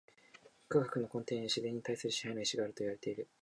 [0.67, 3.29] 科学の根底には自然に対する支配の意志があるといわれている。